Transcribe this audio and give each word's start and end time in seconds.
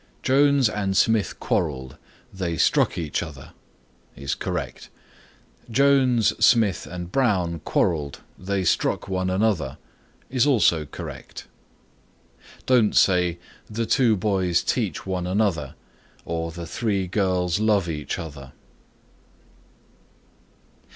"Jones 0.23 0.67
and 0.67 0.97
Smith 0.97 1.39
quarreled; 1.39 1.95
they 2.33 2.57
struck 2.57 2.97
each 2.97 3.21
other" 3.21 3.51
is 4.15 4.33
correct. 4.33 4.89
"Jones, 5.69 6.33
Smith 6.43 6.87
and 6.89 7.11
Brown 7.11 7.59
quarreled; 7.59 8.21
they 8.35 8.63
struck 8.63 9.07
one 9.07 9.29
another" 9.29 9.77
is 10.27 10.47
also 10.47 10.85
correct. 10.85 11.45
Don't 12.65 12.95
say, 12.95 13.37
"The 13.69 13.85
two 13.85 14.15
boys 14.15 14.63
teach 14.63 15.05
one 15.05 15.27
another" 15.27 15.75
nor 16.25 16.49
"The 16.51 16.65
three 16.65 17.05
girls 17.05 17.59
love 17.59 17.87
each 17.87 18.17
other." 18.17 18.53